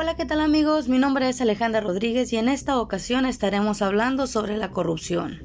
[0.00, 0.86] Hola, ¿qué tal amigos?
[0.86, 5.42] Mi nombre es Alejandra Rodríguez y en esta ocasión estaremos hablando sobre la corrupción.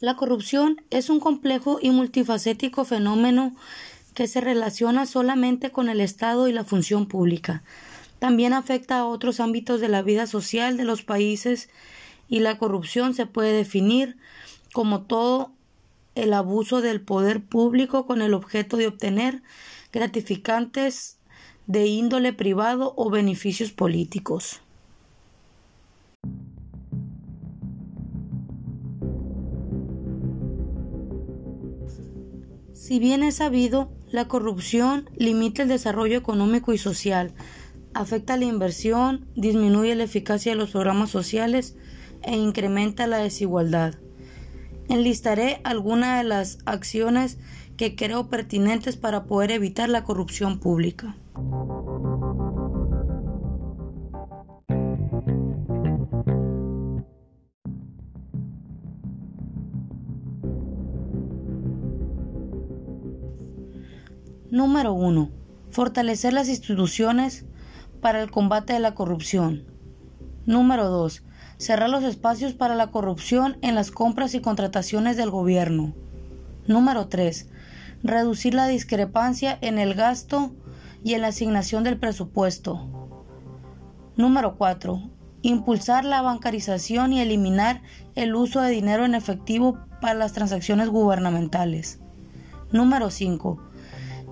[0.00, 3.54] La corrupción es un complejo y multifacético fenómeno
[4.14, 7.62] que se relaciona solamente con el Estado y la función pública.
[8.20, 11.68] También afecta a otros ámbitos de la vida social de los países
[12.26, 14.16] y la corrupción se puede definir
[14.72, 15.52] como todo
[16.18, 19.42] el abuso del poder público con el objeto de obtener
[19.92, 21.18] gratificantes
[21.66, 24.60] de índole privado o beneficios políticos.
[32.72, 37.34] Si bien es sabido, la corrupción limita el desarrollo económico y social,
[37.92, 41.76] afecta la inversión, disminuye la eficacia de los programas sociales
[42.22, 43.96] e incrementa la desigualdad.
[44.88, 47.38] Enlistaré algunas de las acciones
[47.76, 51.14] que creo pertinentes para poder evitar la corrupción pública.
[64.50, 65.30] Número 1.
[65.70, 67.44] Fortalecer las instituciones
[68.00, 69.64] para el combate de la corrupción.
[70.46, 71.22] Número 2.
[71.58, 75.92] Cerrar los espacios para la corrupción en las compras y contrataciones del gobierno.
[76.66, 77.50] Número 3.
[78.04, 80.54] Reducir la discrepancia en el gasto
[81.02, 83.18] y en la asignación del presupuesto.
[84.16, 85.10] Número 4.
[85.42, 87.82] Impulsar la bancarización y eliminar
[88.14, 92.00] el uso de dinero en efectivo para las transacciones gubernamentales.
[92.70, 93.68] Número 5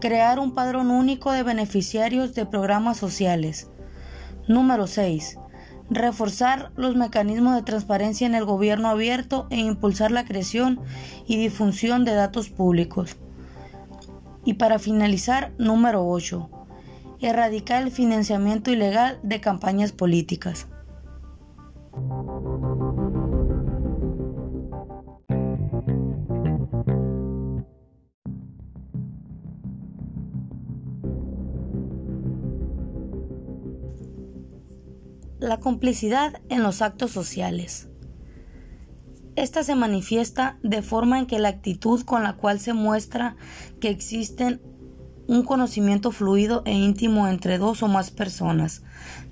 [0.01, 3.71] Crear un padrón único de beneficiarios de programas sociales.
[4.47, 5.39] Número 6.
[5.89, 10.81] Reforzar los mecanismos de transparencia en el gobierno abierto e impulsar la creación
[11.27, 13.17] y difusión de datos públicos.
[14.45, 16.51] Y para finalizar, número 8.
[17.21, 20.67] Erradicar el financiamiento ilegal de campañas políticas.
[35.39, 37.91] La complicidad en los actos sociales.
[39.35, 43.37] Esta se manifiesta de forma en que la actitud con la cual se muestra
[43.79, 44.63] que existen
[45.27, 48.83] un conocimiento fluido e íntimo entre dos o más personas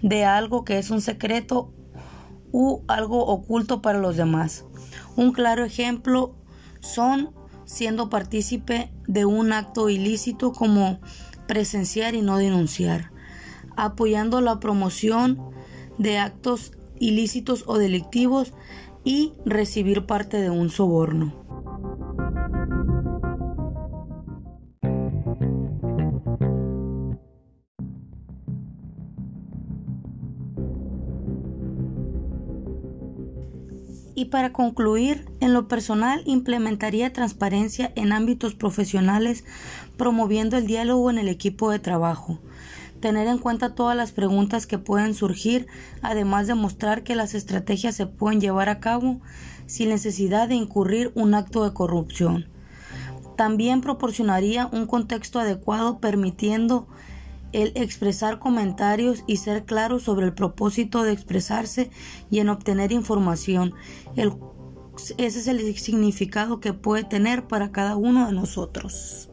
[0.02, 1.72] de algo que es un secreto
[2.52, 4.66] u algo oculto para los demás.
[5.16, 6.36] Un claro ejemplo
[6.80, 7.32] son
[7.64, 11.00] siendo partícipe de un acto ilícito como
[11.46, 13.10] presenciar y no denunciar,
[13.74, 15.53] apoyando la promoción
[15.98, 18.52] de actos ilícitos o delictivos
[19.04, 21.44] y recibir parte de un soborno.
[34.16, 39.44] Y para concluir, en lo personal implementaría transparencia en ámbitos profesionales
[39.96, 42.38] promoviendo el diálogo en el equipo de trabajo,
[43.04, 45.66] tener en cuenta todas las preguntas que pueden surgir,
[46.00, 49.20] además de mostrar que las estrategias se pueden llevar a cabo
[49.66, 52.48] sin necesidad de incurrir un acto de corrupción.
[53.36, 56.88] También proporcionaría un contexto adecuado permitiendo
[57.52, 61.90] el expresar comentarios y ser claro sobre el propósito de expresarse
[62.30, 63.74] y en obtener información.
[64.16, 69.28] ese es el significado que puede tener para cada uno de nosotros.